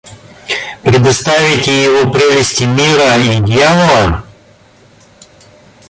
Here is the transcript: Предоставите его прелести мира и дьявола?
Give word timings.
Предоставите 0.81 1.83
его 1.83 2.09
прелести 2.11 2.63
мира 2.63 3.17
и 3.19 3.39
дьявола? 3.39 4.23